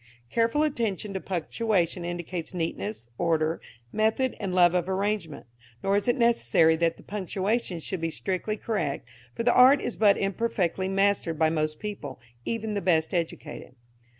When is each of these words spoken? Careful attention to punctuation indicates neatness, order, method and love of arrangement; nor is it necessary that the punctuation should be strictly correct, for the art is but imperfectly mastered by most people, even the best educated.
Careful 0.31 0.63
attention 0.63 1.13
to 1.13 1.21
punctuation 1.21 2.03
indicates 2.03 2.55
neatness, 2.55 3.07
order, 3.19 3.61
method 3.93 4.35
and 4.39 4.51
love 4.51 4.73
of 4.73 4.89
arrangement; 4.89 5.45
nor 5.83 5.95
is 5.95 6.07
it 6.07 6.17
necessary 6.17 6.75
that 6.77 6.97
the 6.97 7.03
punctuation 7.03 7.77
should 7.77 8.01
be 8.01 8.09
strictly 8.09 8.57
correct, 8.57 9.07
for 9.35 9.43
the 9.43 9.53
art 9.53 9.79
is 9.79 9.95
but 9.95 10.17
imperfectly 10.17 10.87
mastered 10.87 11.37
by 11.37 11.51
most 11.51 11.77
people, 11.77 12.19
even 12.45 12.73
the 12.73 12.81
best 12.81 13.13
educated. 13.13 13.75